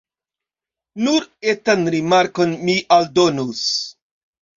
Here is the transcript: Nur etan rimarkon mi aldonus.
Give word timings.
Nur 1.07 1.27
etan 1.53 1.85
rimarkon 1.95 2.55
mi 2.71 2.75
aldonus. 2.97 3.61